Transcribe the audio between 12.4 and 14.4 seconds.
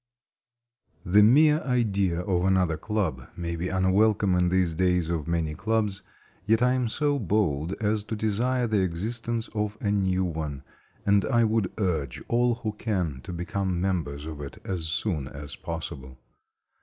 who can, to become members